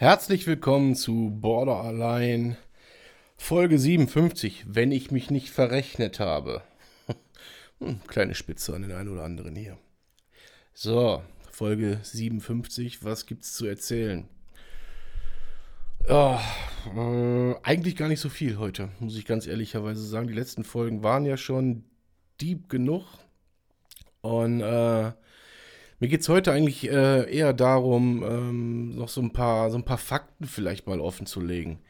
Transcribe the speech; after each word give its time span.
Herzlich 0.00 0.46
willkommen 0.46 0.94
zu 0.94 1.36
Border 1.40 1.80
Allein, 1.80 2.56
Folge 3.36 3.80
57, 3.80 4.64
wenn 4.68 4.92
ich 4.92 5.10
mich 5.10 5.28
nicht 5.28 5.50
verrechnet 5.50 6.20
habe. 6.20 6.62
Hm, 7.80 8.00
kleine 8.06 8.36
Spitze 8.36 8.76
an 8.76 8.82
den 8.82 8.92
einen 8.92 9.08
oder 9.08 9.24
anderen 9.24 9.56
hier. 9.56 9.76
So, 10.72 11.20
Folge 11.50 11.98
57, 12.00 13.04
was 13.04 13.26
gibt's 13.26 13.54
zu 13.54 13.66
erzählen? 13.66 14.28
Ja, 16.08 16.40
äh, 16.94 17.56
eigentlich 17.64 17.96
gar 17.96 18.06
nicht 18.06 18.20
so 18.20 18.28
viel 18.28 18.56
heute, 18.56 18.90
muss 19.00 19.16
ich 19.16 19.26
ganz 19.26 19.48
ehrlicherweise 19.48 20.06
sagen. 20.06 20.28
Die 20.28 20.34
letzten 20.34 20.62
Folgen 20.62 21.02
waren 21.02 21.26
ja 21.26 21.36
schon 21.36 21.82
deep 22.40 22.68
genug. 22.68 23.04
Und 24.20 24.60
äh, 24.60 25.10
mir 26.00 26.08
geht 26.08 26.20
es 26.20 26.28
heute 26.28 26.52
eigentlich 26.52 26.88
äh, 26.90 27.30
eher 27.30 27.52
darum, 27.52 28.22
ähm, 28.22 28.94
noch 28.96 29.08
so 29.08 29.20
ein, 29.20 29.32
paar, 29.32 29.70
so 29.70 29.78
ein 29.78 29.84
paar 29.84 29.98
Fakten 29.98 30.46
vielleicht 30.46 30.86
mal 30.86 31.00
offen 31.00 31.26
zu 31.26 31.40
legen. 31.40 31.80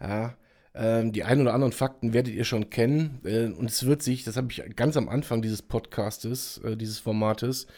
Ja, 0.00 0.34
ähm, 0.74 1.12
die 1.12 1.22
ein 1.22 1.40
oder 1.40 1.54
anderen 1.54 1.72
Fakten 1.72 2.12
werdet 2.12 2.34
ihr 2.34 2.44
schon 2.44 2.68
kennen. 2.68 3.20
Äh, 3.24 3.46
und 3.46 3.70
es 3.70 3.86
wird 3.86 4.02
sich, 4.02 4.24
das 4.24 4.36
habe 4.36 4.48
ich 4.50 4.62
ganz 4.74 4.96
am 4.96 5.08
Anfang 5.08 5.40
dieses 5.40 5.62
Podcastes, 5.62 6.58
äh, 6.64 6.76
dieses 6.76 6.98
Formates, 6.98 7.68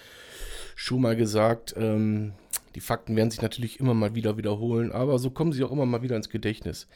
schon 0.75 1.03
mal 1.03 1.17
gesagt, 1.17 1.75
ähm, 1.77 2.33
die 2.75 2.81
Fakten 2.81 3.17
werden 3.17 3.31
sich 3.31 3.43
natürlich 3.43 3.81
immer 3.81 3.95
mal 3.95 4.15
wieder 4.15 4.37
wiederholen, 4.37 4.93
aber 4.93 5.19
so 5.19 5.31
kommen 5.31 5.53
sie 5.53 5.65
auch 5.65 5.73
immer 5.73 5.87
mal 5.87 6.03
wieder 6.03 6.17
ins 6.17 6.29
Gedächtnis. 6.29 6.89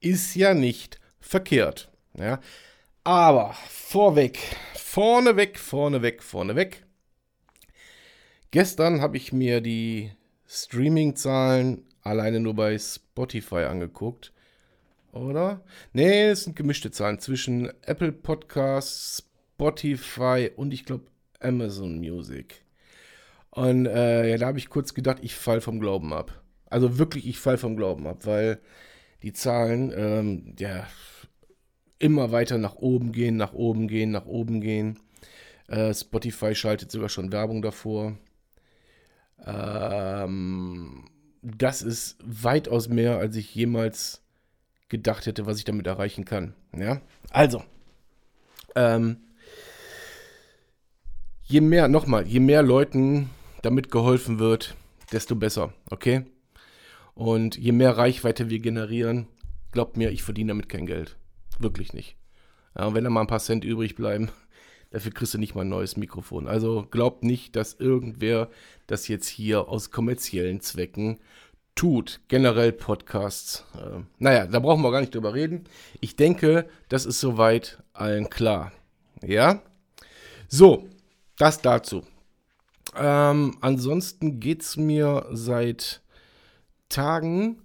Ist 0.00 0.34
ja 0.34 0.54
nicht 0.54 1.00
verkehrt. 1.20 1.90
Ja. 2.14 2.40
Aber 3.04 3.54
vorweg, 3.68 4.38
vorneweg, 4.74 5.58
vorneweg, 5.58 6.22
vorneweg 6.22 6.87
Gestern 8.50 9.02
habe 9.02 9.18
ich 9.18 9.32
mir 9.32 9.60
die 9.60 10.10
Streaming-Zahlen 10.46 11.84
alleine 12.02 12.40
nur 12.40 12.54
bei 12.54 12.78
Spotify 12.78 13.64
angeguckt. 13.64 14.32
Oder? 15.12 15.62
Nee, 15.92 16.28
es 16.28 16.44
sind 16.44 16.56
gemischte 16.56 16.90
Zahlen 16.90 17.18
zwischen 17.18 17.70
Apple 17.82 18.12
Podcasts, 18.12 19.28
Spotify 19.54 20.50
und 20.56 20.72
ich 20.72 20.84
glaube 20.84 21.04
Amazon 21.40 21.98
Music. 21.98 22.62
Und 23.50 23.86
äh, 23.86 24.30
ja, 24.30 24.38
da 24.38 24.46
habe 24.46 24.58
ich 24.58 24.68
kurz 24.68 24.94
gedacht, 24.94 25.18
ich 25.20 25.34
fall 25.34 25.60
vom 25.60 25.80
Glauben 25.80 26.12
ab. 26.14 26.42
Also 26.70 26.98
wirklich, 26.98 27.26
ich 27.26 27.38
fall 27.38 27.58
vom 27.58 27.76
Glauben 27.76 28.06
ab, 28.06 28.24
weil 28.24 28.60
die 29.22 29.32
Zahlen 29.32 29.92
ähm, 29.94 30.54
ja 30.58 30.86
immer 31.98 32.30
weiter 32.30 32.56
nach 32.56 32.76
oben 32.76 33.12
gehen, 33.12 33.36
nach 33.36 33.52
oben 33.52 33.88
gehen, 33.88 34.10
nach 34.10 34.26
oben 34.26 34.60
gehen. 34.60 34.98
Äh, 35.66 35.92
Spotify 35.92 36.54
schaltet 36.54 36.90
sogar 36.90 37.08
schon 37.08 37.32
Werbung 37.32 37.60
davor. 37.60 38.16
Ähm, 39.46 41.04
das 41.42 41.82
ist 41.82 42.18
weitaus 42.24 42.88
mehr, 42.88 43.18
als 43.18 43.36
ich 43.36 43.54
jemals 43.54 44.22
gedacht 44.88 45.26
hätte, 45.26 45.46
was 45.46 45.58
ich 45.58 45.64
damit 45.64 45.86
erreichen 45.86 46.24
kann. 46.24 46.54
Ja, 46.76 47.00
also, 47.30 47.62
ähm, 48.74 49.18
je 51.44 51.60
mehr, 51.60 51.88
nochmal, 51.88 52.26
je 52.26 52.40
mehr 52.40 52.62
Leuten 52.62 53.30
damit 53.62 53.90
geholfen 53.90 54.38
wird, 54.38 54.74
desto 55.12 55.34
besser, 55.34 55.72
okay? 55.90 56.24
Und 57.14 57.56
je 57.56 57.72
mehr 57.72 57.96
Reichweite 57.96 58.48
wir 58.48 58.60
generieren, 58.60 59.26
glaubt 59.72 59.96
mir, 59.96 60.10
ich 60.10 60.22
verdiene 60.22 60.48
damit 60.48 60.68
kein 60.68 60.86
Geld. 60.86 61.16
Wirklich 61.58 61.92
nicht. 61.92 62.16
Ja, 62.78 62.94
wenn 62.94 63.04
da 63.04 63.10
mal 63.10 63.22
ein 63.22 63.26
paar 63.26 63.40
Cent 63.40 63.64
übrig 63.64 63.96
bleiben, 63.96 64.30
Dafür 64.90 65.12
kriegst 65.12 65.34
du 65.34 65.38
nicht 65.38 65.54
mal 65.54 65.62
ein 65.62 65.68
neues 65.68 65.96
Mikrofon. 65.96 66.48
Also 66.48 66.86
glaubt 66.90 67.22
nicht, 67.22 67.56
dass 67.56 67.74
irgendwer 67.74 68.48
das 68.86 69.08
jetzt 69.08 69.28
hier 69.28 69.68
aus 69.68 69.90
kommerziellen 69.90 70.60
Zwecken 70.60 71.18
tut. 71.74 72.20
Generell 72.28 72.72
Podcasts. 72.72 73.64
Äh, 73.74 74.00
naja, 74.18 74.46
da 74.46 74.58
brauchen 74.58 74.82
wir 74.82 74.90
gar 74.90 75.00
nicht 75.00 75.14
drüber 75.14 75.34
reden. 75.34 75.64
Ich 76.00 76.16
denke, 76.16 76.68
das 76.88 77.06
ist 77.06 77.20
soweit 77.20 77.82
allen 77.92 78.30
klar. 78.30 78.72
Ja? 79.22 79.62
So, 80.48 80.88
das 81.36 81.60
dazu. 81.60 82.02
Ähm, 82.96 83.56
ansonsten 83.60 84.40
es 84.40 84.76
mir 84.76 85.26
seit 85.30 86.00
Tagen, 86.88 87.62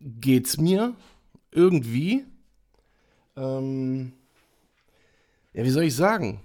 geht's 0.00 0.56
mir 0.56 0.94
irgendwie. 1.50 2.24
Ähm, 3.36 4.12
ja, 5.56 5.64
wie 5.64 5.70
soll 5.70 5.84
ich 5.84 5.96
sagen? 5.96 6.40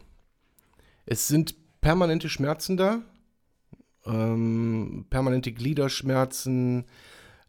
Es 1.06 1.28
sind 1.28 1.56
permanente 1.82 2.30
Schmerzen 2.30 2.78
da. 2.78 3.02
Ähm, 4.06 5.06
permanente 5.10 5.52
Gliederschmerzen, 5.52 6.86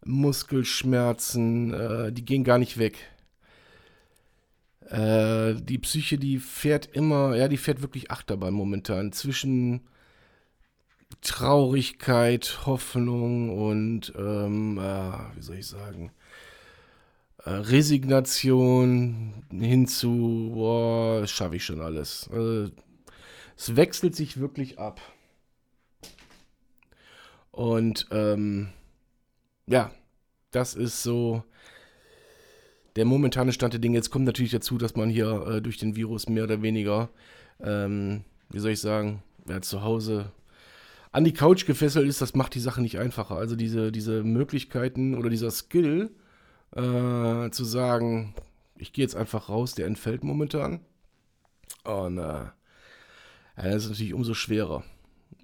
Muskelschmerzen, 0.03 1.73
äh, 1.73 2.11
die 2.11 2.25
gehen 2.25 2.43
gar 2.43 2.57
nicht 2.57 2.77
weg. 2.77 2.97
Äh, 4.89 5.55
die 5.55 5.79
Psyche, 5.79 6.17
die 6.17 6.39
fährt 6.39 6.87
immer, 6.97 7.33
ja, 7.37 7.47
die 7.47 7.57
fährt 7.57 7.81
wirklich 7.81 8.11
Achterbahn 8.11 8.53
momentan 8.53 9.13
zwischen 9.13 9.87
Traurigkeit, 11.21 12.65
Hoffnung 12.65 13.57
und, 13.57 14.11
ähm, 14.17 14.77
äh, 14.79 15.37
wie 15.37 15.41
soll 15.41 15.55
ich 15.55 15.67
sagen, 15.67 16.11
Resignation 17.45 19.43
hinzu, 19.51 20.51
boah, 20.53 21.21
das 21.21 21.31
schaffe 21.31 21.57
ich 21.57 21.65
schon 21.65 21.81
alles. 21.81 22.29
Also, 22.31 22.71
es 23.57 23.75
wechselt 23.75 24.15
sich 24.15 24.39
wirklich 24.39 24.79
ab. 24.79 25.01
Und 27.51 28.07
ähm, 28.11 28.69
ja, 29.67 29.91
das 30.51 30.73
ist 30.73 31.03
so 31.03 31.43
der 32.95 33.05
momentane 33.05 33.53
Stand 33.53 33.73
der 33.73 33.79
Dinge. 33.79 33.97
Jetzt 33.97 34.09
kommt 34.09 34.25
natürlich 34.25 34.51
dazu, 34.51 34.77
dass 34.77 34.95
man 34.95 35.09
hier 35.09 35.47
äh, 35.47 35.61
durch 35.61 35.77
den 35.77 35.95
Virus 35.95 36.29
mehr 36.29 36.45
oder 36.45 36.61
weniger, 36.61 37.09
ähm, 37.61 38.23
wie 38.49 38.59
soll 38.59 38.71
ich 38.71 38.79
sagen, 38.79 39.21
ja, 39.47 39.61
zu 39.61 39.83
Hause 39.83 40.31
an 41.11 41.23
die 41.23 41.33
Couch 41.33 41.65
gefesselt 41.65 42.07
ist. 42.07 42.21
Das 42.21 42.33
macht 42.33 42.55
die 42.55 42.59
Sache 42.59 42.81
nicht 42.81 42.97
einfacher. 42.97 43.35
Also 43.35 43.55
diese, 43.55 43.91
diese 43.91 44.23
Möglichkeiten 44.23 45.15
oder 45.15 45.29
dieser 45.29 45.51
Skill, 45.51 46.09
äh, 46.75 47.49
zu 47.51 47.63
sagen, 47.63 48.33
ich 48.77 48.93
gehe 48.93 49.03
jetzt 49.03 49.15
einfach 49.15 49.49
raus, 49.49 49.75
der 49.75 49.87
entfällt 49.87 50.23
momentan. 50.23 50.79
Und 51.83 52.17
äh, 52.17 52.45
das 53.55 53.85
ist 53.85 53.89
natürlich 53.89 54.13
umso 54.13 54.33
schwerer. 54.33 54.83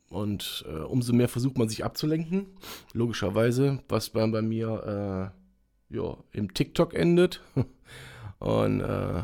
Und 0.09 0.65
äh, 0.67 0.79
umso 0.79 1.13
mehr 1.13 1.29
versucht 1.29 1.57
man 1.57 1.69
sich 1.69 1.85
abzulenken. 1.85 2.47
Logischerweise, 2.93 3.83
was 3.87 4.09
bei, 4.09 4.25
bei 4.27 4.41
mir 4.41 5.31
äh, 5.91 5.95
ja, 5.95 6.17
im 6.31 6.53
TikTok 6.53 6.93
endet. 6.93 7.41
und 8.39 8.81
äh, 8.81 9.23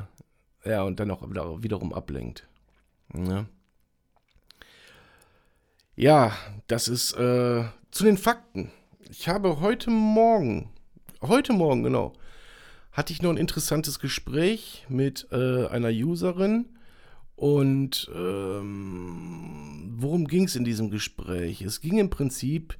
ja, 0.65 0.83
und 0.83 0.99
dann 0.99 1.11
auch 1.11 1.27
wieder, 1.27 1.63
wiederum 1.63 1.93
ablenkt. 1.93 2.47
Ja, 3.13 3.19
ne? 3.19 3.45
ja 5.95 6.31
das 6.67 6.87
ist 6.87 7.13
äh, 7.13 7.63
zu 7.91 8.03
den 8.03 8.17
Fakten. 8.17 8.71
Ich 9.09 9.27
habe 9.27 9.59
heute 9.61 9.89
Morgen 9.89 10.69
heute 11.21 11.53
Morgen, 11.53 11.83
genau, 11.83 12.13
hatte 12.91 13.13
ich 13.13 13.21
noch 13.21 13.29
ein 13.29 13.37
interessantes 13.37 13.99
Gespräch 13.99 14.85
mit 14.89 15.27
äh, 15.31 15.67
einer 15.67 15.89
Userin. 15.89 16.65
Und 17.35 18.09
ähm, 18.15 19.93
worum 19.97 20.27
ging 20.27 20.45
es 20.45 20.55
in 20.55 20.63
diesem 20.63 20.89
Gespräch? 20.89 21.61
Es 21.61 21.81
ging 21.81 21.97
im 21.97 22.09
Prinzip 22.09 22.77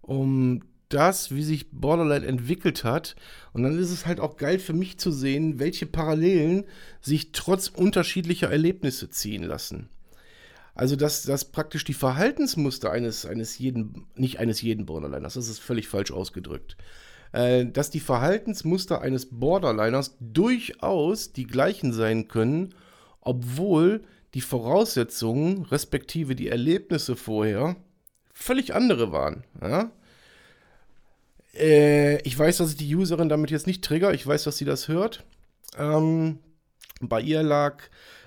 um 0.00 0.62
das, 0.88 1.34
wie 1.34 1.42
sich 1.42 1.70
Borderline 1.70 2.26
entwickelt 2.26 2.84
hat. 2.84 3.14
Und 3.52 3.62
dann 3.62 3.78
ist 3.78 3.90
es 3.90 4.06
halt 4.06 4.20
auch 4.20 4.36
geil 4.36 4.58
für 4.58 4.72
mich 4.72 4.98
zu 4.98 5.10
sehen, 5.10 5.58
welche 5.58 5.86
Parallelen 5.86 6.64
sich 7.00 7.32
trotz 7.32 7.68
unterschiedlicher 7.68 8.50
Erlebnisse 8.50 9.10
ziehen 9.10 9.44
lassen. 9.44 9.88
Also, 10.74 10.96
dass, 10.96 11.22
dass 11.22 11.50
praktisch 11.52 11.84
die 11.84 11.94
Verhaltensmuster 11.94 12.90
eines, 12.90 13.26
eines 13.26 13.58
jeden, 13.58 14.06
nicht 14.14 14.38
eines 14.38 14.62
jeden 14.62 14.86
Borderliners, 14.86 15.34
das 15.34 15.48
ist 15.48 15.58
völlig 15.58 15.88
falsch 15.88 16.10
ausgedrückt, 16.10 16.76
äh, 17.32 17.66
dass 17.66 17.90
die 17.90 18.00
Verhaltensmuster 18.00 19.00
eines 19.00 19.26
Borderliners 19.26 20.16
durchaus 20.20 21.32
die 21.32 21.46
gleichen 21.46 21.92
sein 21.92 22.28
können, 22.28 22.74
obwohl 23.20 24.02
die 24.34 24.40
Voraussetzungen, 24.40 25.64
respektive 25.64 26.34
die 26.34 26.48
Erlebnisse 26.48 27.16
vorher, 27.16 27.76
völlig 28.32 28.74
andere 28.74 29.12
waren. 29.12 29.44
Ja? 29.60 29.90
Äh, 31.54 32.20
ich 32.22 32.38
weiß, 32.38 32.58
dass 32.58 32.70
ich 32.70 32.76
die 32.76 32.94
Userin 32.94 33.28
damit 33.28 33.50
jetzt 33.50 33.66
nicht 33.66 33.84
trigger. 33.84 34.14
Ich 34.14 34.26
weiß, 34.26 34.44
dass 34.44 34.56
sie 34.56 34.64
das 34.64 34.88
hört. 34.88 35.24
Ähm, 35.76 36.38
bei 37.00 37.20
ihr 37.20 37.42
lag 37.42 37.82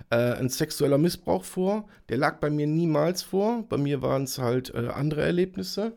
äh, 0.10 0.34
ein 0.34 0.50
sexueller 0.50 0.98
Missbrauch 0.98 1.44
vor. 1.44 1.88
Der 2.10 2.18
lag 2.18 2.40
bei 2.40 2.50
mir 2.50 2.68
niemals 2.68 3.24
vor. 3.24 3.64
Bei 3.70 3.78
mir 3.78 4.02
waren 4.02 4.24
es 4.24 4.38
halt 4.38 4.74
äh, 4.74 4.88
andere 4.88 5.24
Erlebnisse. 5.24 5.94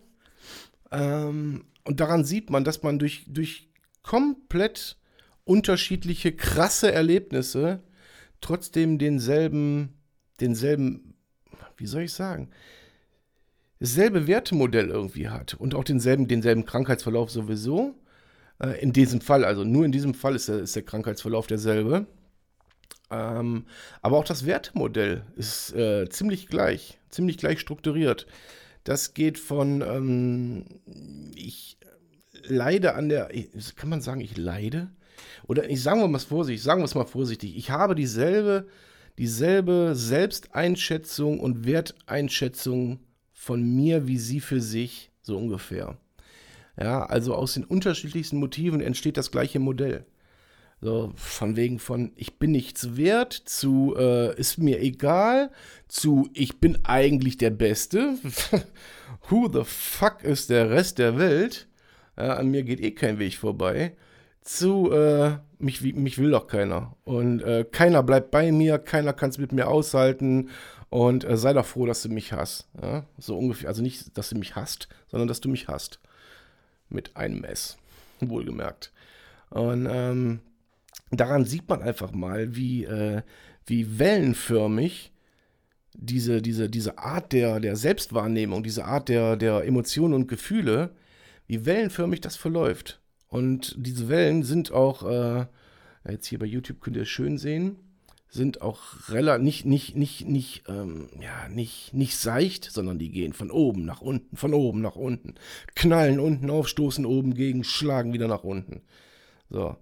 Ähm, 0.92 1.64
und 1.86 2.00
daran 2.00 2.24
sieht 2.24 2.50
man, 2.50 2.64
dass 2.64 2.82
man 2.82 2.98
durch, 2.98 3.24
durch 3.28 3.68
komplett 4.02 4.96
unterschiedliche, 5.44 6.32
krasse 6.32 6.92
Erlebnisse 6.92 7.82
trotzdem 8.40 8.98
denselben, 8.98 9.94
denselben, 10.40 11.14
wie 11.76 11.86
soll 11.86 12.02
ich 12.02 12.12
sagen, 12.12 12.50
dasselbe 13.80 14.26
Wertemodell 14.26 14.88
irgendwie 14.88 15.28
hat 15.28 15.54
und 15.54 15.74
auch 15.74 15.84
denselben, 15.84 16.28
denselben 16.28 16.64
Krankheitsverlauf 16.64 17.30
sowieso. 17.30 17.94
Äh, 18.58 18.80
in 18.80 18.92
diesem 18.92 19.20
Fall, 19.20 19.44
also 19.44 19.64
nur 19.64 19.84
in 19.84 19.92
diesem 19.92 20.14
Fall 20.14 20.34
ist 20.34 20.48
der, 20.48 20.60
ist 20.60 20.74
der 20.76 20.82
Krankheitsverlauf 20.82 21.46
derselbe. 21.46 22.06
Ähm, 23.10 23.66
aber 24.02 24.16
auch 24.16 24.24
das 24.24 24.46
Wertemodell 24.46 25.22
ist 25.36 25.72
äh, 25.74 26.08
ziemlich 26.08 26.48
gleich, 26.48 26.98
ziemlich 27.10 27.38
gleich 27.38 27.60
strukturiert. 27.60 28.26
Das 28.86 29.14
geht 29.14 29.36
von, 29.40 29.82
ähm, 29.82 30.64
ich 31.34 31.76
leide 32.44 32.94
an 32.94 33.08
der, 33.08 33.32
kann 33.74 33.88
man 33.88 34.00
sagen, 34.00 34.20
ich 34.20 34.36
leide? 34.36 34.92
Oder 35.48 35.68
ich 35.68 35.82
sagen 35.82 36.00
wir 36.00 36.06
mal 36.06 36.20
vorsichtig, 36.20 36.62
sagen 36.62 36.82
wir 36.82 36.84
es 36.84 36.94
mal 36.94 37.04
vorsichtig, 37.04 37.56
ich 37.56 37.70
habe 37.70 37.96
dieselbe, 37.96 38.68
dieselbe 39.18 39.96
Selbsteinschätzung 39.96 41.40
und 41.40 41.66
Werteinschätzung 41.66 43.00
von 43.32 43.60
mir 43.60 44.06
wie 44.06 44.18
sie 44.18 44.38
für 44.38 44.60
sich, 44.60 45.10
so 45.20 45.36
ungefähr. 45.36 45.98
Ja, 46.78 47.06
also 47.06 47.34
aus 47.34 47.54
den 47.54 47.64
unterschiedlichsten 47.64 48.36
Motiven 48.36 48.80
entsteht 48.80 49.16
das 49.16 49.32
gleiche 49.32 49.58
Modell. 49.58 50.06
So, 50.82 51.12
von 51.16 51.56
wegen 51.56 51.78
von, 51.78 52.12
ich 52.16 52.38
bin 52.38 52.52
nichts 52.52 52.96
wert, 52.96 53.32
zu, 53.32 53.94
äh, 53.96 54.38
ist 54.38 54.58
mir 54.58 54.80
egal, 54.80 55.50
zu, 55.88 56.28
ich 56.34 56.60
bin 56.60 56.84
eigentlich 56.84 57.38
der 57.38 57.50
Beste. 57.50 58.16
Who 59.28 59.48
the 59.50 59.64
fuck 59.64 60.22
ist 60.22 60.50
der 60.50 60.70
Rest 60.70 60.98
der 60.98 61.18
Welt? 61.18 61.66
Ja, 62.18 62.34
an 62.34 62.48
mir 62.48 62.62
geht 62.62 62.80
eh 62.80 62.92
kein 62.92 63.18
Weg 63.18 63.36
vorbei. 63.36 63.96
Zu, 64.42 64.92
äh, 64.92 65.38
mich, 65.58 65.80
mich 65.80 66.18
will 66.18 66.30
doch 66.30 66.46
keiner. 66.46 66.94
Und 67.04 67.40
äh, 67.42 67.64
keiner 67.64 68.02
bleibt 68.02 68.30
bei 68.30 68.52
mir, 68.52 68.78
keiner 68.78 69.12
kann 69.12 69.30
es 69.30 69.38
mit 69.38 69.52
mir 69.52 69.68
aushalten. 69.68 70.50
Und 70.90 71.24
äh, 71.24 71.36
sei 71.36 71.52
doch 71.52 71.66
froh, 71.66 71.86
dass 71.86 72.02
du 72.02 72.10
mich 72.10 72.32
hast. 72.32 72.68
Ja? 72.80 73.04
So 73.18 73.36
ungefähr. 73.36 73.68
Also 73.68 73.82
nicht, 73.82 74.16
dass 74.16 74.28
du 74.28 74.36
mich 74.36 74.56
hast, 74.56 74.88
sondern 75.08 75.26
dass 75.26 75.40
du 75.40 75.48
mich 75.48 75.68
hast. 75.68 76.00
Mit 76.88 77.16
einem 77.16 77.42
S. 77.44 77.76
Wohlgemerkt. 78.20 78.92
Und 79.50 79.88
ähm, 79.90 80.40
daran 81.10 81.44
sieht 81.44 81.68
man 81.68 81.82
einfach 81.82 82.12
mal, 82.12 82.56
wie, 82.56 82.84
äh, 82.84 83.22
wie 83.66 83.98
wellenförmig 83.98 85.12
diese, 85.94 86.42
diese, 86.42 86.68
diese 86.68 86.98
Art 86.98 87.32
der, 87.32 87.60
der 87.60 87.76
Selbstwahrnehmung, 87.76 88.62
diese 88.62 88.84
Art 88.84 89.08
der, 89.08 89.36
der 89.36 89.64
Emotionen 89.64 90.14
und 90.14 90.28
Gefühle, 90.28 90.94
wie 91.46 91.64
wellenförmig 91.64 92.20
das 92.20 92.36
verläuft. 92.36 93.00
Und 93.28 93.74
diese 93.78 94.08
Wellen 94.08 94.42
sind 94.42 94.72
auch, 94.72 95.08
äh, 95.08 95.46
jetzt 96.08 96.26
hier 96.26 96.38
bei 96.38 96.46
YouTube 96.46 96.80
könnt 96.80 96.96
ihr 96.96 97.02
es 97.02 97.08
schön 97.08 97.38
sehen, 97.38 97.76
sind 98.28 98.60
auch 98.60 99.08
relativ 99.08 99.44
nicht, 99.44 99.64
nicht, 99.64 99.96
nicht, 99.96 100.28
nicht, 100.28 100.64
ähm, 100.68 101.08
ja, 101.20 101.48
nicht, 101.48 101.94
nicht 101.94 102.16
seicht, 102.16 102.64
sondern 102.64 102.98
die 102.98 103.10
gehen 103.10 103.32
von 103.32 103.50
oben 103.50 103.84
nach 103.84 104.00
unten, 104.00 104.36
von 104.36 104.52
oben 104.52 104.82
nach 104.82 104.96
unten, 104.96 105.34
knallen 105.74 106.20
unten 106.20 106.50
auf, 106.50 106.68
stoßen 106.68 107.06
oben 107.06 107.34
gegen, 107.34 107.64
schlagen 107.64 108.12
wieder 108.12 108.28
nach 108.28 108.44
unten. 108.44 108.82
So. 109.48 109.76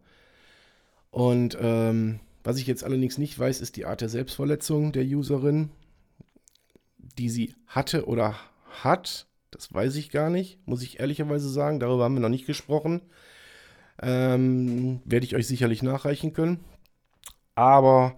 Und 1.14 1.56
ähm, 1.60 2.18
was 2.42 2.58
ich 2.58 2.66
jetzt 2.66 2.82
allerdings 2.82 3.18
nicht 3.18 3.38
weiß, 3.38 3.60
ist 3.60 3.76
die 3.76 3.84
Art 3.84 4.00
der 4.00 4.08
Selbstverletzung 4.08 4.90
der 4.90 5.04
Userin, 5.04 5.70
die 6.98 7.30
sie 7.30 7.54
hatte 7.68 8.08
oder 8.08 8.34
hat. 8.82 9.28
Das 9.52 9.72
weiß 9.72 9.94
ich 9.94 10.10
gar 10.10 10.28
nicht, 10.28 10.58
muss 10.66 10.82
ich 10.82 10.98
ehrlicherweise 10.98 11.48
sagen. 11.48 11.78
Darüber 11.78 12.02
haben 12.02 12.14
wir 12.14 12.20
noch 12.20 12.28
nicht 12.28 12.48
gesprochen. 12.48 13.00
Ähm, 14.02 15.02
werde 15.04 15.24
ich 15.24 15.36
euch 15.36 15.46
sicherlich 15.46 15.84
nachreichen 15.84 16.32
können. 16.32 16.64
Aber 17.54 18.16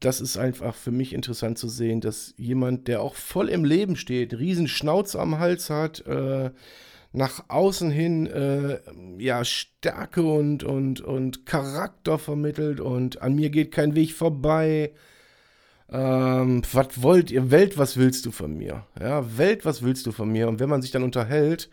das 0.00 0.22
ist 0.22 0.38
einfach 0.38 0.74
für 0.74 0.90
mich 0.90 1.12
interessant 1.12 1.58
zu 1.58 1.68
sehen, 1.68 2.00
dass 2.00 2.32
jemand, 2.38 2.88
der 2.88 3.02
auch 3.02 3.14
voll 3.14 3.50
im 3.50 3.66
Leben 3.66 3.94
steht, 3.94 4.38
riesen 4.38 4.68
Schnauze 4.68 5.20
am 5.20 5.38
Hals 5.38 5.68
hat, 5.68 6.06
äh, 6.06 6.50
nach 7.12 7.44
außen 7.48 7.90
hin 7.90 8.26
äh, 8.26 8.80
ja 9.18 9.44
Stärke 9.44 10.22
und, 10.22 10.64
und, 10.64 11.00
und 11.00 11.46
Charakter 11.46 12.18
vermittelt 12.18 12.80
und 12.80 13.20
an 13.20 13.34
mir 13.34 13.50
geht 13.50 13.70
kein 13.70 13.94
Weg 13.94 14.12
vorbei. 14.12 14.92
Ähm, 15.90 16.62
was 16.72 17.02
wollt 17.02 17.30
ihr? 17.30 17.50
Welt, 17.50 17.76
was 17.76 17.98
willst 17.98 18.24
du 18.24 18.30
von 18.30 18.56
mir? 18.56 18.86
Ja, 18.98 19.36
Welt, 19.36 19.66
was 19.66 19.82
willst 19.82 20.06
du 20.06 20.12
von 20.12 20.30
mir? 20.30 20.48
Und 20.48 20.58
wenn 20.58 20.70
man 20.70 20.80
sich 20.80 20.90
dann 20.90 21.02
unterhält 21.02 21.68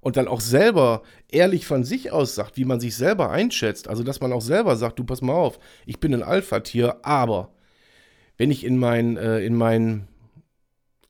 und 0.00 0.18
dann 0.18 0.28
auch 0.28 0.40
selber 0.40 1.02
ehrlich 1.30 1.66
von 1.66 1.84
sich 1.84 2.12
aus 2.12 2.34
sagt, 2.34 2.58
wie 2.58 2.66
man 2.66 2.80
sich 2.80 2.94
selber 2.94 3.30
einschätzt, 3.30 3.88
also 3.88 4.02
dass 4.02 4.20
man 4.20 4.32
auch 4.32 4.42
selber 4.42 4.76
sagt, 4.76 4.98
du 4.98 5.04
pass 5.04 5.22
mal 5.22 5.32
auf, 5.32 5.58
ich 5.86 6.00
bin 6.00 6.12
ein 6.12 6.22
Alpha-Tier, 6.22 6.98
aber 7.02 7.54
wenn 8.36 8.50
ich 8.50 8.64
in 8.64 8.76
mein, 8.76 9.16
äh, 9.16 9.40
in 9.40 9.54
mein, 9.54 10.08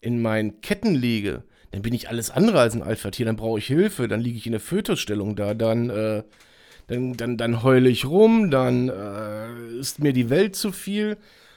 in 0.00 0.22
meinen 0.22 0.60
Ketten 0.60 0.94
liege, 0.94 1.42
dann 1.72 1.82
bin 1.82 1.94
ich 1.94 2.08
alles 2.08 2.30
andere 2.30 2.60
als 2.60 2.74
ein 2.74 2.82
Alpha-Tier, 2.82 3.26
dann 3.26 3.36
brauche 3.36 3.58
ich 3.58 3.66
Hilfe, 3.66 4.06
dann 4.06 4.20
liege 4.20 4.36
ich 4.36 4.46
in 4.46 4.52
der 4.52 4.60
Fötusstellung 4.60 5.36
da, 5.36 5.54
dann, 5.54 5.88
äh, 5.88 6.22
dann, 6.86 7.14
dann, 7.14 7.38
dann 7.38 7.62
heule 7.62 7.88
ich 7.88 8.04
rum, 8.04 8.50
dann 8.50 8.90
äh, 8.90 9.78
ist 9.78 9.98
mir 9.98 10.12
die 10.12 10.28
Welt 10.28 10.54
zu 10.54 10.70
viel. 10.70 11.16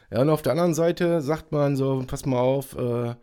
Ja, 0.10 0.22
und 0.22 0.30
auf 0.30 0.42
der 0.42 0.54
anderen 0.54 0.74
Seite 0.74 1.22
sagt 1.22 1.52
man 1.52 1.76
so, 1.76 2.04
pass 2.08 2.26
mal 2.26 2.40
auf, 2.40 2.78
äh, 2.78 3.16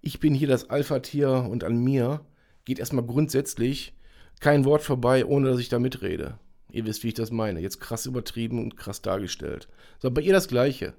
ich 0.00 0.18
bin 0.18 0.34
hier 0.34 0.48
das 0.48 0.70
Alpha-Tier 0.70 1.46
und 1.48 1.62
an 1.62 1.76
mir 1.76 2.20
geht 2.64 2.80
erstmal 2.80 3.04
grundsätzlich 3.04 3.94
kein 4.40 4.64
Wort 4.64 4.82
vorbei, 4.82 5.24
ohne 5.24 5.48
dass 5.48 5.60
ich 5.60 5.68
da 5.68 5.78
mitrede. 5.78 6.38
Ihr 6.68 6.84
wisst, 6.84 7.04
wie 7.04 7.08
ich 7.08 7.14
das 7.14 7.30
meine. 7.30 7.60
Jetzt 7.60 7.80
krass 7.80 8.06
übertrieben 8.06 8.60
und 8.60 8.76
krass 8.76 9.02
dargestellt. 9.02 9.68
So, 10.00 10.10
bei 10.10 10.22
ihr 10.22 10.32
das 10.32 10.48
Gleiche. 10.48 10.94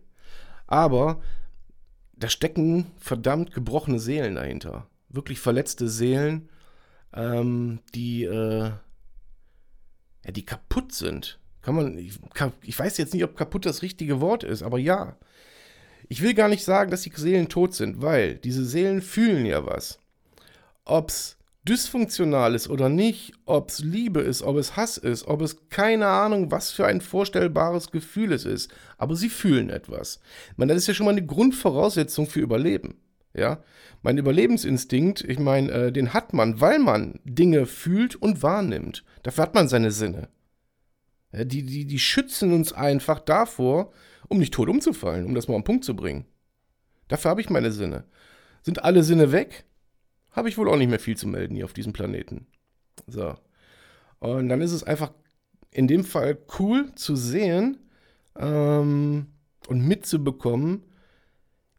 Aber 0.66 1.22
da 2.14 2.30
stecken 2.30 2.86
verdammt 2.98 3.54
gebrochene 3.54 4.00
Seelen 4.00 4.36
dahinter 4.36 4.88
wirklich 5.16 5.40
verletzte 5.40 5.88
Seelen, 5.90 6.50
ähm, 7.14 7.80
die, 7.94 8.24
äh, 8.24 8.72
ja, 10.26 10.32
die 10.32 10.46
kaputt 10.46 10.94
sind. 10.94 11.40
Kann 11.62 11.76
man, 11.76 11.98
ich, 11.98 12.20
ich 12.62 12.78
weiß 12.78 12.98
jetzt 12.98 13.13
nicht, 13.13 13.24
ob 13.24 13.36
kaputt 13.36 13.66
das 13.66 13.82
richtige 13.82 14.22
Wort 14.22 14.44
ist, 14.44 14.62
aber 14.63 14.78
ja. 14.78 15.18
Ich 16.08 16.22
will 16.22 16.36
gar 16.36 16.50
nicht 16.50 16.63
sagen, 16.63 16.92
dass 16.92 17.01
die 17.01 17.12
Seelen 17.16 17.50
tot 17.50 17.74
sind, 17.74 18.01
weil 18.01 18.36
diese 18.36 18.63
Seelen 18.63 19.01
fühlen 19.01 19.46
ja 19.46 19.66
was. 19.66 20.00
Ob's 20.84 21.38
dysfunktional 21.68 22.54
ist 22.54 22.70
oder 22.70 22.89
nicht, 22.89 23.34
ob 23.46 23.70
es 23.70 23.80
Liebe 23.80 24.22
ist, 24.22 24.44
ob 24.44 24.58
es 24.58 24.75
Hass 24.75 24.98
ist, 24.98 25.25
ob 25.28 25.42
es 25.42 25.68
keine 25.70 26.08
Ahnung, 26.08 26.51
was 26.51 26.72
für 26.72 26.86
ein 26.86 27.01
vorstellbares 27.01 27.89
Gefühl 27.89 28.34
es 28.34 28.46
ist, 28.46 28.72
aber 28.98 29.16
sie 29.16 29.30
fühlen 29.30 29.70
etwas. 29.70 30.20
Meine, 30.58 30.74
das 30.74 30.84
ist 30.84 30.88
ja 30.88 30.94
schon 30.94 31.08
mal 31.08 31.13
eine 31.13 31.25
Grundvoraussetzung 31.25 32.28
für 32.28 32.39
Überleben. 32.39 33.00
Ja, 33.36 33.62
mein 34.01 34.18
Überlebensinstinkt, 34.18 35.22
ich 35.22 35.39
meine, 35.39 35.72
äh, 35.72 35.92
den 35.92 36.13
hat 36.13 36.32
man, 36.32 36.62
weil 36.62 36.80
man 36.80 37.20
Dinge 37.25 37.65
fühlt 37.65 38.15
und 38.15 38.44
wahrnimmt. 38.44 39.04
Dafür 39.24 39.44
hat 39.44 39.56
man 39.56 39.68
seine 39.68 39.92
Sinne. 39.92 40.30
Ja, 41.34 41.44
die, 41.44 41.63
die, 41.63 41.86
die 41.86 42.00
schützen 42.00 42.54
uns 42.54 42.72
einfach 42.72 43.20
davor, 43.20 43.92
um 44.30 44.38
nicht 44.38 44.54
tot 44.54 44.70
umzufallen, 44.70 45.25
um 45.25 45.36
das 45.36 45.48
mal 45.48 45.56
am 45.56 45.65
Punkt 45.65 45.84
zu 45.84 45.96
bringen. 45.96 46.25
Dafür 47.10 47.32
habe 47.32 47.42
ich 47.42 47.50
meine 47.50 47.72
Sinne. 47.72 48.06
Sind 48.63 48.84
alle 48.84 49.04
Sinne 49.04 49.32
weg, 49.32 49.65
habe 50.32 50.50
ich 50.50 50.58
wohl 50.58 50.70
auch 50.70 50.77
nicht 50.77 50.89
mehr 50.89 51.00
viel 51.00 51.18
zu 51.18 51.27
melden 51.27 51.56
hier 51.56 51.65
auf 51.65 51.74
diesem 51.74 51.94
Planeten. 51.94 52.48
So. 53.08 53.36
Und 54.20 54.50
dann 54.50 54.62
ist 54.62 54.72
es 54.72 54.84
einfach 54.84 55.12
in 55.72 55.88
dem 55.88 56.06
Fall 56.06 56.38
cool 56.60 56.94
zu 56.96 57.15
sehen 57.15 57.80
ähm, 58.38 59.27
und 59.68 59.88
mitzubekommen, 59.88 60.84